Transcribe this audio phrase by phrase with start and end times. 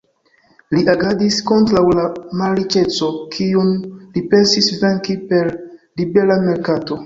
[0.75, 2.07] Li agadis kontraŭ la
[2.41, 3.71] malriĉeco, kiun
[4.17, 5.55] li pensis venki per
[6.03, 6.99] libera merkato.